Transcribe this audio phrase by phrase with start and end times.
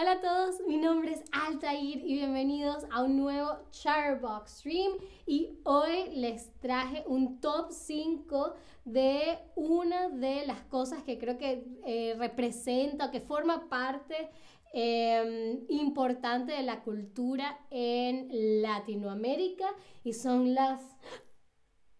[0.00, 4.92] Hola a todos, mi nombre es Altair y bienvenidos a un nuevo Charbox Stream
[5.26, 11.64] y hoy les traje un top 5 de una de las cosas que creo que
[11.84, 14.30] eh, representa, que forma parte
[14.72, 18.28] em, importante de la cultura en
[18.62, 19.66] Latinoamérica
[20.04, 20.80] y son las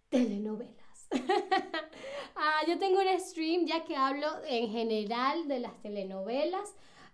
[0.09, 1.09] telenovelas.
[2.41, 6.73] Ah, yo tengo un stream ya que hablo en general de las telenovelas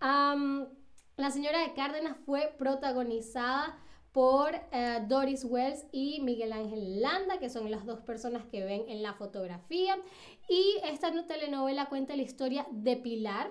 [0.00, 3.78] la Señora de Cárdenas fue protagonizada
[4.12, 8.84] por eh, Doris Wells y Miguel Ángel Landa, que son las dos personas que ven
[8.88, 9.96] en la fotografía.
[10.48, 13.50] Y esta telenovela cuenta la historia de Pilar,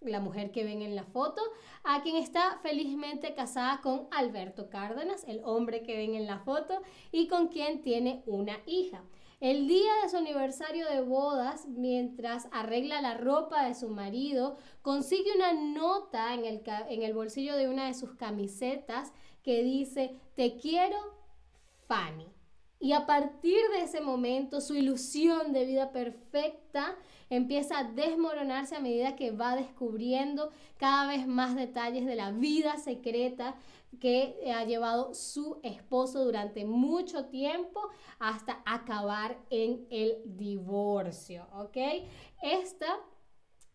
[0.00, 1.40] la mujer que ven en la foto,
[1.82, 6.82] a quien está felizmente casada con Alberto Cárdenas, el hombre que ven en la foto,
[7.10, 9.02] y con quien tiene una hija.
[9.40, 15.32] El día de su aniversario de bodas, mientras arregla la ropa de su marido, consigue
[15.34, 19.12] una nota en el, en el bolsillo de una de sus camisetas
[19.44, 20.96] que dice, te quiero,
[21.86, 22.26] Fanny.
[22.80, 26.96] Y a partir de ese momento, su ilusión de vida perfecta
[27.30, 32.76] empieza a desmoronarse a medida que va descubriendo cada vez más detalles de la vida
[32.78, 33.54] secreta
[34.00, 37.80] que ha llevado su esposo durante mucho tiempo
[38.18, 41.76] hasta acabar en el divorcio, ¿ok?
[42.42, 42.98] Esta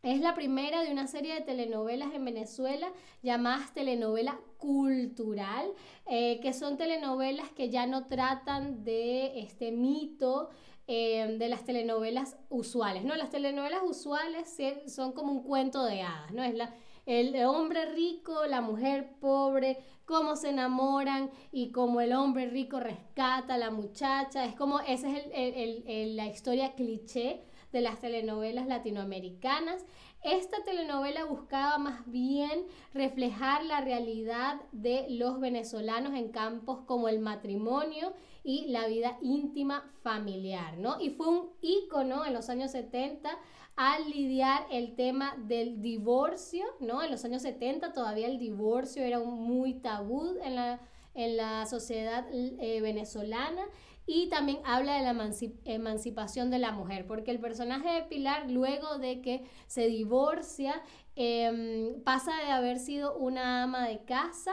[0.02, 5.72] es la primera de una serie de telenovelas en Venezuela llamadas telenovela cultural,
[6.06, 10.50] eh, que son telenovelas que ya no tratan de este mito
[10.88, 13.16] eh, de las telenovelas usuales, ¿no?
[13.16, 14.56] Las telenovelas usuales
[14.88, 16.44] son como un cuento de hadas, ¿no?
[16.44, 16.74] Es la,
[17.06, 23.56] el hombre rico, la mujer pobre, cómo se enamoran y cómo el hombre rico rescata
[23.56, 29.86] a la muchacha, es como, esa es la historia cliché de las telenovelas latinoamericanas.
[30.24, 37.20] Esta telenovela buscaba más bien reflejar la realidad de los venezolanos en campos como el
[37.20, 38.14] matrimonio
[38.44, 41.00] y la vida íntima familiar, ¿no?
[41.00, 43.30] Y fue un ícono en los años 70
[43.76, 47.02] al lidiar el tema del divorcio, ¿no?
[47.02, 50.82] En los años 70 todavía el divorcio era un muy tabú en la,
[51.14, 53.66] en la sociedad eh, venezolana
[54.12, 55.32] y también habla de la
[55.66, 60.82] emancipación de la mujer, porque el personaje de Pilar, luego de que se divorcia,
[61.16, 64.52] em, pasa de haber sido una ama de casa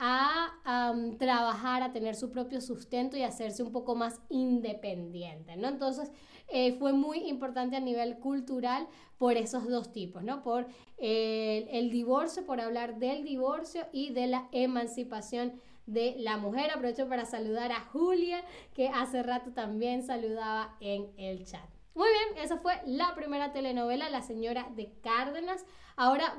[0.00, 5.68] a trabajar, a tener su propio sustento y hacerse un poco más independiente, ¿no?
[5.68, 6.10] Entonces,
[6.48, 8.88] eh, fue muy importante a nivel cultural
[9.18, 10.42] por esos dos tipos, ¿no?
[10.42, 10.66] Por
[10.98, 16.70] el divorcio, por hablar del divorcio y de la emancipación de la mujer.
[16.70, 18.44] Aprovecho para saludar a Julia,
[18.74, 21.64] que hace rato también saludaba en el chat.
[21.94, 25.64] Muy bien, esa fue la primera telenovela, La Señora de Cárdenas.
[25.96, 26.36] Ahora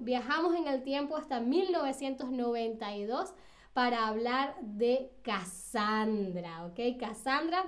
[0.00, 3.32] viajamos en el tiempo hasta 1992
[3.72, 6.98] para hablar de Cassandra, ¿ok?
[6.98, 7.66] Cassandra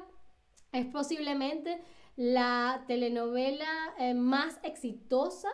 [0.72, 1.80] es posiblemente
[2.16, 5.48] la telenovela eh, más exitosa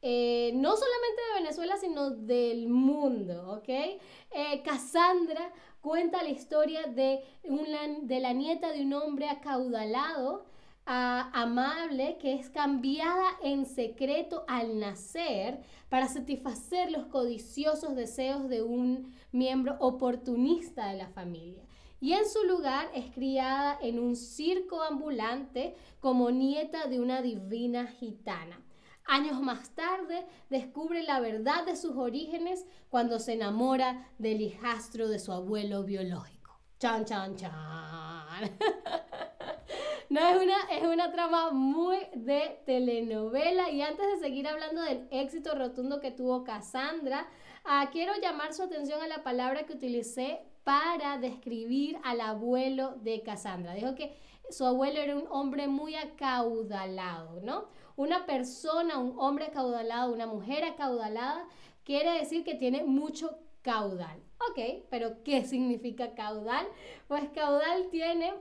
[0.00, 3.68] eh, no solamente de Venezuela, sino del mundo, ¿ok?
[3.68, 10.46] Eh, Cassandra cuenta la historia de, una, de la nieta de un hombre acaudalado,
[10.90, 15.60] amable, que es cambiada en secreto al nacer
[15.90, 21.62] para satisfacer los codiciosos deseos de un miembro oportunista de la familia.
[22.00, 27.86] Y en su lugar es criada en un circo ambulante como nieta de una divina
[27.86, 28.58] gitana.
[29.10, 35.18] Años más tarde descubre la verdad de sus orígenes cuando se enamora del hijastro de
[35.18, 36.60] su abuelo biológico.
[36.78, 37.50] Chan, chan, chan.
[40.10, 43.70] no, es una, es una trama muy de telenovela.
[43.70, 47.26] Y antes de seguir hablando del éxito rotundo que tuvo Cassandra,
[47.64, 53.22] ah, quiero llamar su atención a la palabra que utilicé para describir al abuelo de
[53.22, 53.72] Cassandra.
[53.72, 54.14] Dijo que
[54.50, 57.68] su abuelo era un hombre muy acaudalado, ¿no?
[57.98, 61.48] Una persona, un hombre acaudalado, una mujer acaudalada,
[61.82, 64.22] quiere decir que tiene mucho caudal.
[64.48, 66.64] Ok, pero ¿qué significa caudal?
[67.08, 68.34] Pues caudal tiene,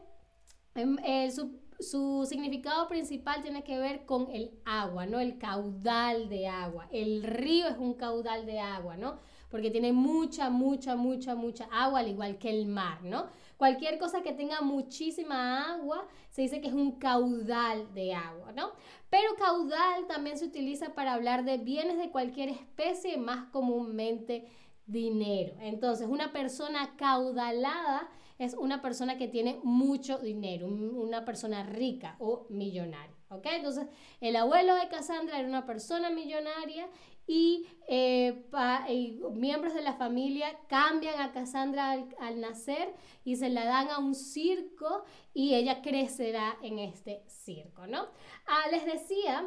[0.76, 5.20] em, eh, su, su, significado principal tiene que ver con el agua, ¿no?
[5.20, 6.88] El caudal de agua.
[6.92, 9.18] El río es un caudal de agua, ¿no?
[9.50, 13.26] Porque tiene mucha, mucha, mucha, mucha agua, al igual que el mar, ¿no?
[13.58, 18.72] Cualquier cosa que tenga muchísima agua se dice que es un caudal de agua, ¿no?
[19.10, 24.48] Pero caudal también se utiliza para hablar de bienes de cualquier especie, más comúnmente
[24.86, 25.56] dinero.
[25.60, 28.08] Entonces, una persona caudalada
[28.38, 33.17] es una persona que tiene mucho dinero, una persona rica o millonaria.
[33.30, 33.46] ¿Ok?
[33.52, 33.88] Entonces,
[34.22, 36.88] el abuelo de Cassandra era una persona millonaria
[37.30, 38.42] eh,
[38.90, 42.94] y, miembros de la familia cambian a Cassandra al, nacer
[43.26, 45.04] y se la dan a un circo
[45.34, 48.08] y ella crecerá en este circo, ¿no?
[48.46, 49.46] Ah, les decía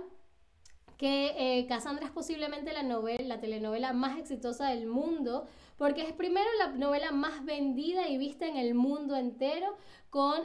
[0.98, 5.46] que eh, Cassandra es posiblemente la, novela, la telenovela más exitosa del mundo,
[5.80, 9.78] porque es primero la novela más vendida y vista en el mundo entero,
[10.10, 10.42] con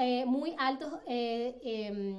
[0.00, 2.16] eh, muy altos em,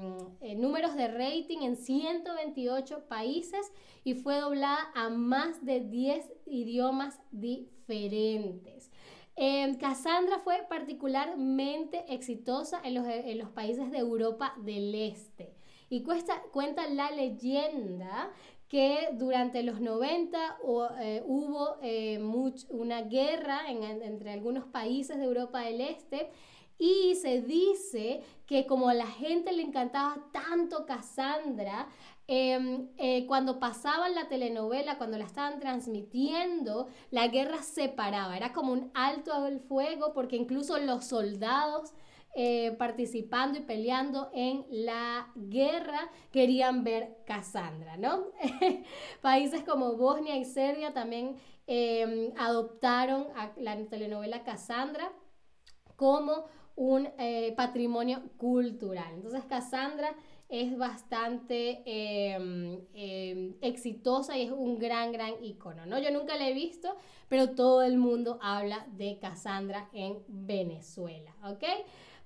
[0.61, 3.73] números de rating en 128 países
[4.03, 8.91] y fue doblada a más de 10 idiomas diferentes.
[9.35, 12.93] Eh, Cassandra fue particularmente exitosa en
[13.39, 15.55] los, países de Europa del Este
[15.89, 18.31] y cuenta la leyenda
[18.73, 20.57] que durante los 90
[20.99, 22.19] eh, hubo eh,
[22.69, 26.31] una guerra entre algunos países de Europa del Este
[26.79, 31.87] y se dice que como a la gente le encantaba tanto Cassandra,
[32.27, 38.53] Em, eh, cuando pasaban la telenovela, cuando la estaban transmitiendo, la guerra se paraba, era
[38.53, 41.91] como un alto al fuego porque incluso los soldados
[42.35, 48.31] eh, participando y peleando en la guerra querían ver Cassandra, ¿no?
[49.21, 51.35] Países como Bosnia y Serbia también
[51.67, 55.11] em, adoptaron a la telenovela Cassandra
[55.95, 56.45] como
[56.75, 59.13] un eh, patrimonio cultural.
[59.13, 60.15] Entonces Cassandra
[60.49, 65.99] es bastante em, em, exitosa y es un gran, gran icono, ¿no?
[65.99, 66.95] Yo nunca la he visto,
[67.27, 71.63] pero todo el mundo habla de Cassandra en Venezuela, ¿ok?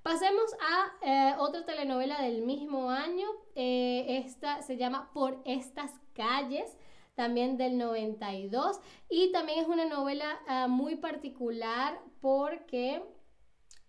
[0.08, 6.78] Pasemos a eh, otra telenovela del mismo año, eh, esta se llama Por estas calles,
[7.14, 8.80] también del 92,
[9.10, 13.02] y también es una novela ah, muy particular porque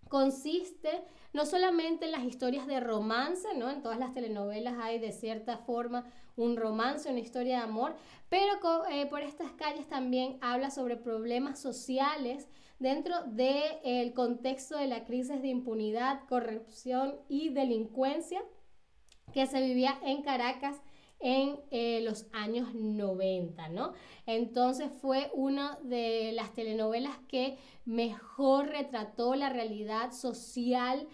[0.10, 0.90] consiste
[1.32, 3.70] no solamente en las historias de romance, ¿no?
[3.70, 7.96] En todas las telenovelas hay de cierta forma un romance, una historia de amor,
[8.30, 8.54] pero
[8.90, 12.48] eh, por estas calles también habla sobre problemas sociales
[12.80, 18.42] dentro del contexto de la crisis de impunidad, corrupción y delincuencia
[19.34, 20.82] que se vivía en Caracas
[21.20, 23.94] en eh, los años 90, ¿no?
[24.26, 31.08] Entonces fue una de las telenovelas que mejor retrató la realidad social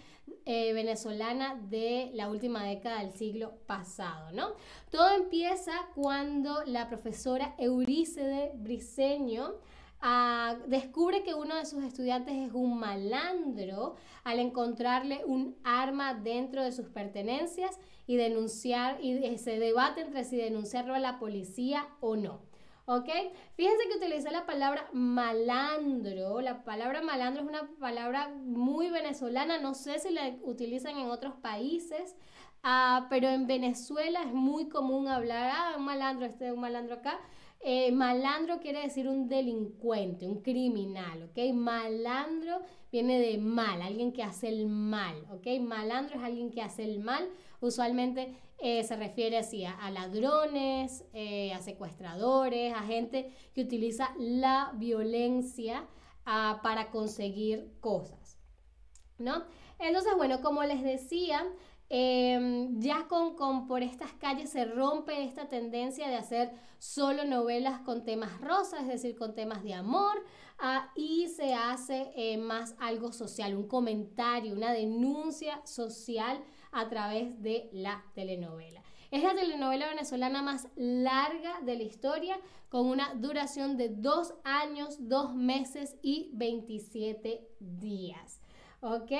[0.46, 4.54] eh, venezolana de la última década del siglo pasado, ¿no?
[4.92, 9.56] Todo empieza cuando la profesora Eurícede Briceño
[10.08, 16.64] ah, descubre que uno de sus estudiantes es un malandro al encontrarle un arma dentro
[16.64, 22.16] de sus pertenencias y denunciar y se debate entre si denunciarlo a la policía o
[22.16, 22.40] no.
[22.88, 23.10] ¿Ok?
[23.56, 26.40] Fíjense que utilicé la palabra malandro.
[26.42, 29.58] La palabra malandro es una palabra muy venezolana.
[29.58, 32.16] No sé si la utilizan en otros países.
[32.64, 37.20] Uh, pero en Venezuela es muy común hablar, ah, un malandro, este un malandro acá.
[37.62, 41.54] Eh, malandro quiere decir un delincuente, un criminal, ¿ok?
[41.54, 45.48] Malandro viene de mal, alguien que hace el mal, ¿ok?
[45.62, 47.28] Malandro es alguien que hace el mal,
[47.62, 54.72] usualmente eh, se refiere así a, ladrones, eh, a secuestradores, a gente que utiliza la
[54.76, 55.88] violencia
[56.26, 58.38] ah, para conseguir cosas,
[59.18, 59.44] ¿no?
[59.80, 61.44] Entonces, bueno, como les decía,
[61.90, 67.82] Em, ya con, con, por estas calles se rompe esta tendencia de hacer solo novelas
[67.82, 70.24] con temas rosas, es decir, con temas de amor,
[70.58, 77.40] ah, y se hace eh, más algo social, un comentario, una denuncia social a través
[77.42, 78.82] de la telenovela.
[79.12, 82.40] Es la telenovela venezolana más larga de la historia,
[82.70, 88.42] con una duración de dos años, dos meses y 27 días.
[88.82, 89.12] ¿Ok?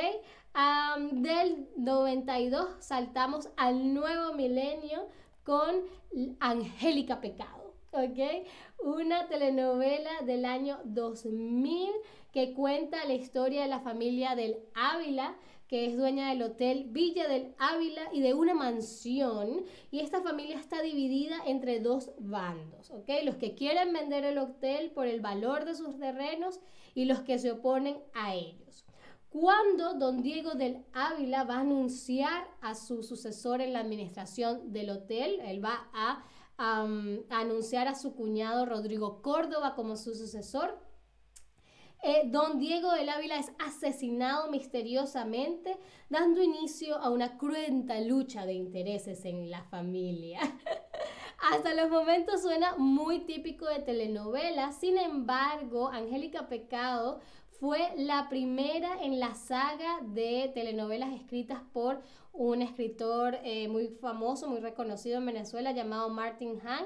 [1.12, 5.08] del 92 saltamos al nuevo milenio
[5.44, 5.76] con
[6.40, 8.48] Angélica Pecado, ¿ok?
[8.84, 11.90] Una telenovela del año 2000
[12.32, 15.36] que cuenta la historia de la familia del Ávila,
[15.68, 19.66] que es dueña del hotel Villa del Ávila y de una mansión.
[19.92, 23.10] Y esta familia está dividida entre dos bandos, ¿ok?
[23.24, 26.60] Los que quieren vender el hotel por el valor de sus terrenos
[26.94, 28.65] y los que se oponen a ellos
[29.42, 34.90] cuando don Diego del Ávila va a anunciar a su sucesor en la administración del
[34.90, 36.24] hotel, él va a,
[37.30, 40.80] anunciar a su cuñado Rodrigo Córdoba como su sucesor.
[42.02, 45.78] Eh, don Diego del Ávila es asesinado misteriosamente,
[46.10, 50.40] dando inicio a una cruenta lucha de intereses en la familia.
[51.52, 57.20] Hasta los momentos suena muy típico de telenovela, sin embargo, Angélica Pecado
[57.60, 62.02] fue la primera en la saga de telenovelas escritas por
[62.34, 66.86] un escritor eh, muy famoso, muy reconocido en Venezuela llamado Martin Hahn.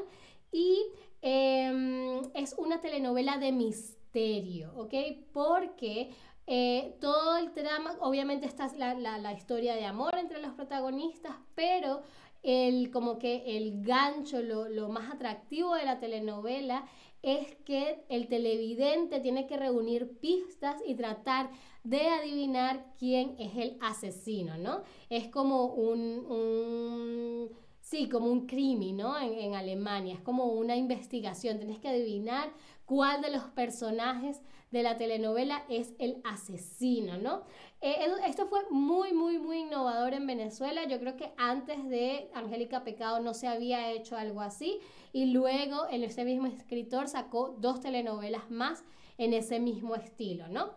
[0.51, 0.77] Y
[1.21, 4.93] em, es una telenovela de misterio, ¿ok?
[5.33, 6.11] Porque
[6.47, 12.01] eh, todo el trama, obviamente está la, la, historia de amor entre los protagonistas, pero
[12.41, 16.85] el, como que el gancho, lo, lo más atractivo de la telenovela
[17.21, 21.49] es que el televidente tiene que reunir pistas y tratar
[21.83, 24.83] de adivinar quién es el asesino, ¿no?
[25.09, 27.49] Es como un,
[27.81, 29.17] sí, como un crimen, ¿no?
[29.17, 32.51] En, en, Alemania, es como una investigación, tienes que adivinar
[32.85, 37.43] cuál de los personajes de la telenovela es el asesino, ¿no?
[37.81, 37.95] Eh,
[38.27, 40.85] esto fue muy, muy, muy innovador en Venezuela.
[40.85, 44.79] Yo creo que antes de Angélica Pecado no se había hecho algo así.
[45.11, 48.83] Y luego ese mismo escritor sacó dos telenovelas más
[49.17, 50.71] en ese mismo estilo, ¿no?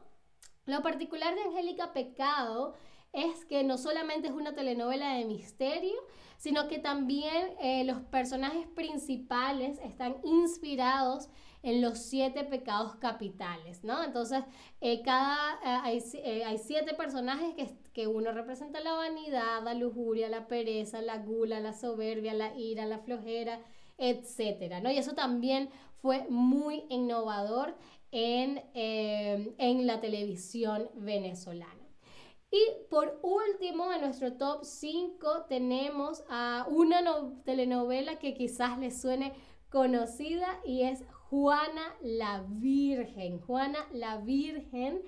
[0.67, 2.75] Lo particular de Angélica Pecado
[3.13, 5.99] es que no solamente es una telenovela de misterio,
[6.39, 11.29] sino que también eh, los personajes principales están inspirados
[11.63, 14.03] en los siete pecados capitales, ¿no?
[14.03, 14.43] Entonces,
[14.81, 15.55] eh, cada,
[15.87, 21.01] eh, eh, hay, siete personajes que, que uno representa la vanidad, la lujuria, la pereza,
[21.01, 23.61] la gula, la soberbia, la ira, la flojera,
[24.03, 24.91] etcétera, ¿no?
[24.91, 27.77] Y eso también fue muy innovador
[28.11, 31.87] en, en la televisión venezolana.
[32.51, 37.01] Y por último, en nuestro top 5 tenemos a una
[37.45, 39.33] telenovela que quizás les suene
[39.71, 43.41] conocida y es Juana la Virgen.
[43.41, 45.01] Juana la Virgen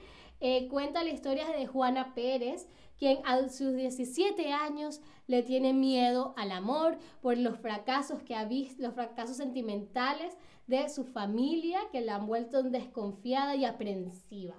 [0.46, 6.34] eh, cuenta la historia de Juana Pérez, quien a sus 17 años le tiene miedo
[6.36, 10.36] al amor por los fracasos que ha visto, los fracasos sentimentales
[10.66, 14.54] de su familia que la han vuelto desconfiada y aprensiva.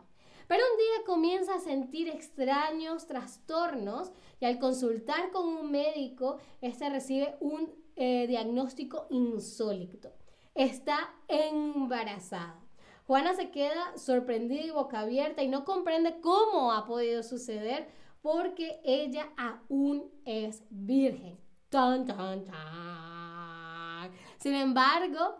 [0.48, 6.90] Pero un día comienza a sentir extraños trastornos y al consultar con un médico, este
[6.90, 10.12] recibe un eh, diagnóstico insólito
[10.56, 12.65] está embarazada.
[13.08, 17.88] Juana se queda sorprendida y boca abierta y no comprende cómo ha podido suceder
[18.22, 21.38] porque ella aún es virgen.
[21.70, 24.12] Tan, tan, tan.
[24.40, 25.38] Sin embargo,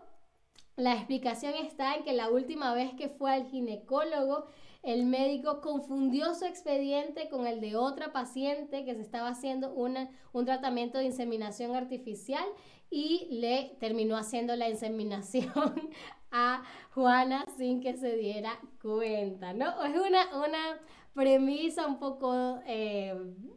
[0.76, 4.46] la explicación está en que la última vez que fue al ginecólogo,
[4.86, 10.44] el médico confundió su expediente con el de otra paciente que se estaba haciendo un
[10.44, 12.44] tratamiento de inseminación artificial
[12.88, 15.50] y le terminó haciendo la inseminación
[16.30, 16.62] a
[16.94, 19.82] Juana sin que se diera cuenta, ¿no?
[19.82, 20.80] Es una, una
[21.14, 23.12] premisa un poco eh,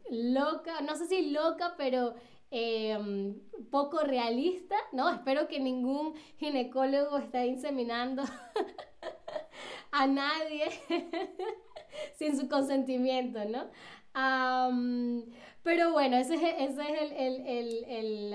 [0.10, 2.16] loca, no sé si loca, pero
[2.50, 3.36] eh,
[3.70, 5.08] poco realista, ¿no?
[5.12, 8.24] Espero que ningún ginecólogo esté inseminando
[9.92, 10.70] a nadie
[12.18, 13.70] sin su consentimiento, ¿no?
[15.64, 16.76] pero bueno, ese, es
[17.88, 18.32] el,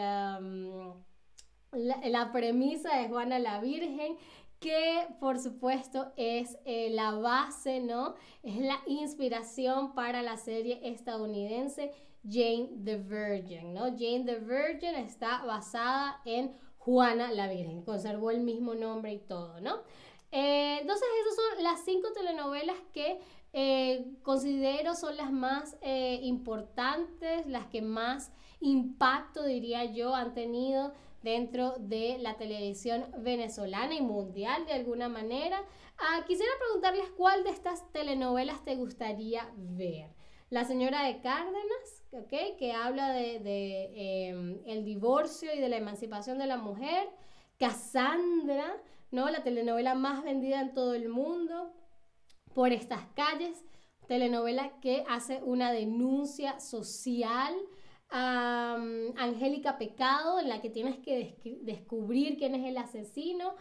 [1.73, 4.17] la, premisa de Juana la Virgen,
[4.61, 8.15] que por supuesto es eh, la base, ¿no?
[8.43, 11.93] Es la inspiración para la serie estadounidense
[12.27, 13.91] Jane the Virgin, ¿no?
[13.91, 19.61] Jane the Virgin está basada en Juana la Virgen, conservó el mismo nombre y todo,
[19.61, 19.81] ¿no?
[20.37, 23.21] Eh, entonces esas son las cinco telenovelas que
[23.53, 30.93] eh, considero son las más eh, importantes, las que más impacto, diría yo, han tenido
[31.23, 35.63] dentro de la televisión venezolana y mundial de alguna manera.
[35.99, 40.11] Ah, quisiera preguntarles cuál de estas telenovelas te gustaría ver.
[40.51, 42.57] La señora de Cárdenas, ¿okay?
[42.57, 47.09] que habla de, em, el divorcio y de la emancipación de la mujer.
[47.57, 48.83] Cassandra,
[49.15, 49.31] ¿no?
[49.31, 51.73] la telenovela más vendida en todo el mundo
[52.53, 53.65] por estas calles,
[54.09, 57.55] telenovela que hace una denuncia social.
[58.11, 63.55] Angélica Pecado, en la que tienes que descubrir quién es el asesino,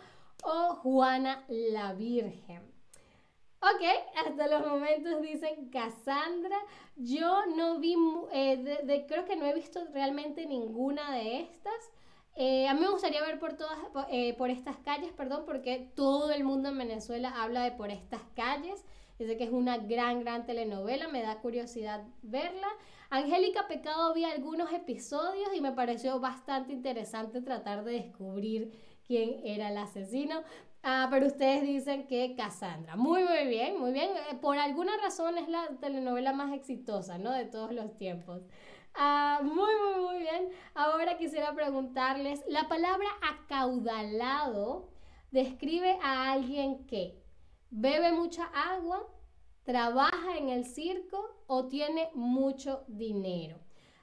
[0.43, 2.61] o Juana la Virgen.
[3.61, 3.81] Ok,
[4.27, 6.57] hasta los momentos dicen Cassandra.
[6.97, 7.95] Yo no vi,
[8.31, 11.91] eh, creo que no he visto realmente ninguna de estas.
[12.35, 13.77] Eh, a mí me gustaría ver por todas,
[14.09, 18.21] eh, por estas calles, perdón, porque todo el mundo en Venezuela habla de por estas
[18.35, 18.83] calles.
[19.19, 22.67] Dice que es una gran, gran telenovela, me da curiosidad verla.
[23.11, 28.71] Angélica Pecado vi algunos episodios y me pareció bastante interesante tratar de descubrir
[29.05, 30.41] quién era el asesino.
[30.81, 32.95] Ah, pero ustedes dicen que Cassandra.
[32.95, 34.09] Muy, muy bien, muy bien.
[34.31, 37.31] Eh, por alguna razón es la telenovela más exitosa, ¿no?
[37.31, 38.41] De todos los tiempos.
[38.95, 40.49] Ah, muy, muy, muy bien.
[40.75, 44.89] Ahora quisiera preguntarles, la palabra acaudalado
[45.31, 47.23] describe a alguien que
[47.71, 49.07] bebe mucha agua,
[49.63, 53.59] trabaja en el circo o tiene mucho dinero.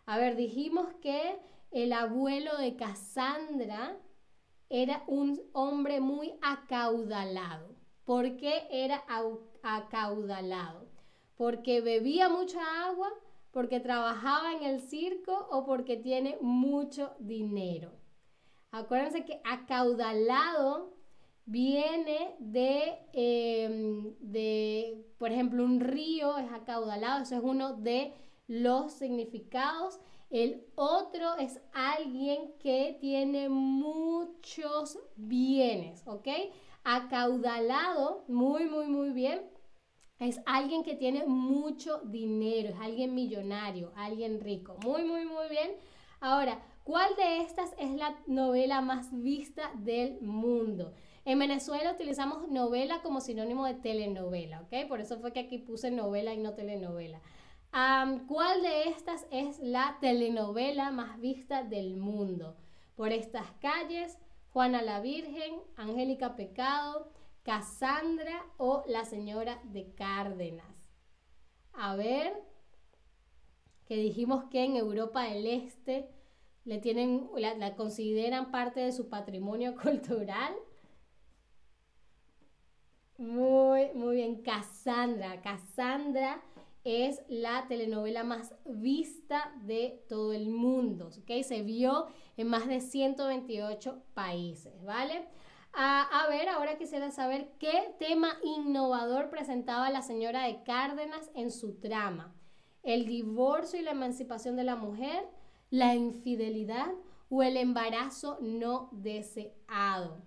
[0.06, 1.38] A ver, dijimos que
[1.70, 3.96] el abuelo de Cassandra
[4.68, 7.76] era un hombre muy acaudalado.
[8.04, 9.04] ¿Por qué era
[9.62, 10.88] acaudalado?
[11.36, 13.08] Porque bebía mucha agua,
[13.52, 17.92] porque trabajaba en el circo o porque tiene mucho dinero.
[18.70, 20.94] Acuérdense que acaudalado
[21.44, 28.12] viene de, em, de, por ejemplo, un río es acaudalado, eso es uno de
[28.46, 29.98] los significados.
[30.30, 36.28] El otro es alguien que tiene muchos bienes, ¿ok?
[36.84, 39.42] Acaudalado, muy, muy, muy bien.
[40.20, 44.76] Es alguien que tiene mucho dinero, es alguien millonario, alguien rico.
[44.84, 45.70] Muy, muy, muy bien.
[46.20, 50.92] Ahora, ¿cuál de estas es la novela más vista del mundo?
[51.24, 54.88] En Venezuela utilizamos novela como sinónimo de telenovela, ¿ok?
[54.88, 57.20] Por eso fue que aquí puse novela y no telenovela.
[58.28, 62.56] ¿Cuál de estas es la telenovela más vista del mundo?
[62.94, 64.18] Por estas calles,
[64.52, 67.08] Juana la Virgen, Angélica Pecado,
[67.42, 70.90] Cassandra o La Señora de Cárdenas.
[71.72, 72.34] A ver,
[73.86, 76.08] que dijimos que en Europa del Este
[76.64, 80.54] le tienen, la consideran parte de su patrimonio cultural.
[83.18, 84.42] Muy, muy bien.
[84.42, 85.42] Cassandra.
[85.42, 86.42] Cassandra
[86.84, 91.42] es la telenovela más vista de todo el mundo, ¿ok?
[91.42, 95.26] Se vio en más de 128 países, ¿vale?
[95.72, 101.78] A ver, ahora quisiera saber qué tema innovador presentaba la señora de Cárdenas en su
[101.80, 102.34] trama.
[102.82, 105.28] ¿El divorcio y la emancipación de la mujer?
[105.70, 106.88] ¿La infidelidad
[107.28, 110.24] o el embarazo no deseado?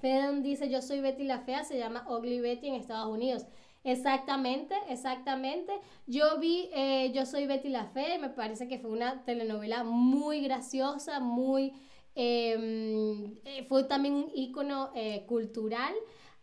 [0.00, 3.46] Fedon dice, yo soy Betty la Fea, se llama Ugly Betty en Estados Unidos.
[3.82, 5.72] Exactamente, exactamente.
[6.06, 10.40] Yo vi eh, Yo soy Betty la Fea me parece que fue una telenovela muy
[10.42, 11.72] graciosa, muy...
[12.20, 15.94] Em, eh, fue también un ícono eh, cultural.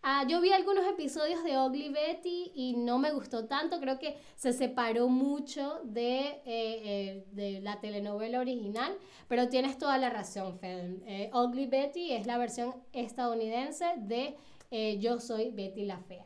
[0.02, 4.16] Ah, yo vi algunos episodios de Ugly Betty y no me gustó tanto, creo que
[4.38, 11.30] se separó mucho de, eh, la telenovela original, pero tienes toda la razón, Fede.
[11.34, 14.38] Ugly Betty es la versión estadounidense de
[15.00, 16.26] Yo soy Betty la Fea.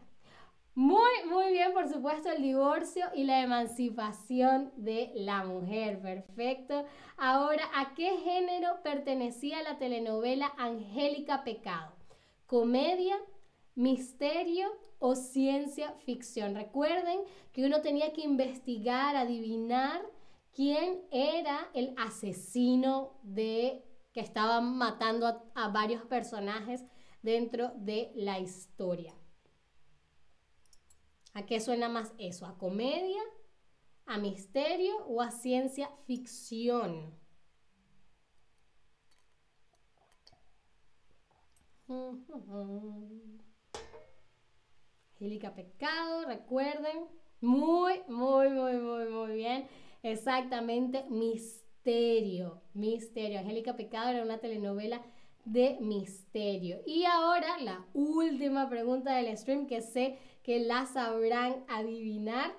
[0.80, 6.02] Muy, muy bien, por supuesto, el divorcio y la emancipación de la mujer.
[6.02, 6.86] Perfecto.
[7.18, 11.92] Ahora, ¿a qué género pertenecía la telenovela Angélica Pecado?
[12.46, 13.18] ¿Comedia?
[13.76, 16.56] misterio o ciencia ficción.
[16.56, 17.20] Recuerden
[17.52, 20.02] que uno tenía que investigar, adivinar
[20.54, 26.86] quién era el asesino de que estaba matando a, a varios personajes
[27.22, 29.19] dentro de la historia.
[31.40, 32.46] ¿A qué suena más eso?
[32.46, 33.22] ¿A comedia?
[34.06, 37.18] ¿A misterio o a ciencia ficción?
[45.14, 47.06] Angélica Pecado, recuerden.
[47.40, 49.66] Muy, muy, muy, muy, muy bien.
[50.04, 52.62] Exactamente, Misterio.
[52.74, 53.40] Misterio.
[53.40, 55.02] Angélica Pecado era una telenovela
[55.46, 56.82] de misterio.
[56.86, 62.54] Y ahora la última pregunta del stream que sé que la sabrán adivinar.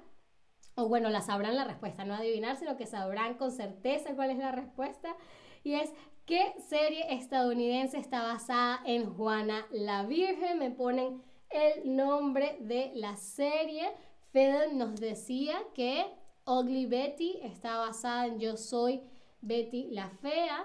[0.75, 4.38] O bueno, la sabrán la respuesta, no adivinar, sino que sabrán con certeza cuál es
[4.38, 5.16] la respuesta.
[5.64, 5.93] Y es,
[6.27, 10.59] ¿qué serie estadounidense está basada en Juana la Virgen?
[10.59, 13.90] Me ponen el nombre de la serie.
[14.33, 16.07] Fede nos decía que
[16.47, 19.03] Ugly Betty está basada en Yo Soy
[19.40, 20.64] Betty la Fea.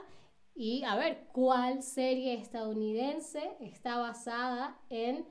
[0.53, 5.25] Y a ver, ¿cuál serie estadounidense está basada en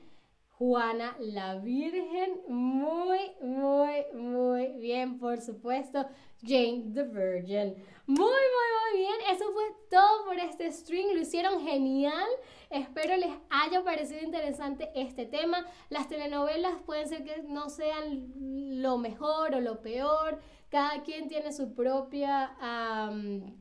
[0.64, 2.40] Juana la Virgen?
[2.48, 6.06] Muy, muy, muy bien, por supuesto.
[6.42, 7.74] Jane the Virgin.
[8.06, 9.14] Muy, muy, muy bien.
[9.30, 11.14] Eso fue todo por este stream.
[11.14, 12.28] Lo hicieron genial.
[12.70, 15.66] Espero les haya parecido interesante este tema.
[15.90, 18.32] Las telenovelas pueden ser que no sean
[18.80, 20.40] lo mejor o lo peor.
[20.68, 22.56] Cada quien tiene su propia,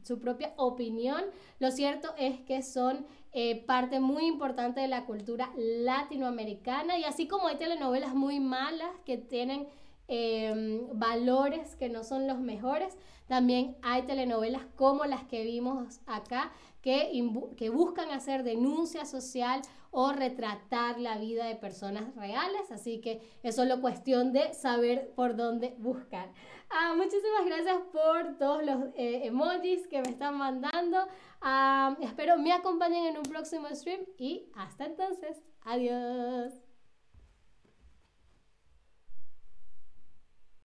[0.04, 1.24] su propia opinión.
[1.60, 7.28] Lo cierto es que son eh, parte muy importante de la cultura latinoamericana y así
[7.28, 9.68] como hay telenovelas muy malas que tienen
[10.10, 12.98] Em, valores que no son los mejores.
[13.28, 16.52] También hay telenovelas como las que vimos acá
[16.84, 17.10] que,
[17.58, 22.72] que buscan hacer denuncia social o retratar la vida de personas reales.
[22.72, 26.32] Así que es solo cuestión de saber por dónde buscar.
[26.70, 31.08] Ah, muchísimas gracias por todos los eh, emojis que me están mandando.
[31.42, 35.42] Ah, espero me acompañen en un próximo stream y hasta entonces.
[35.62, 36.63] Adiós.